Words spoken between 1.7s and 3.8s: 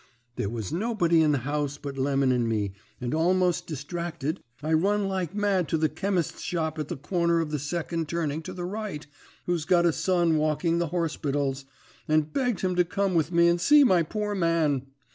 but Lemon and me, and, almost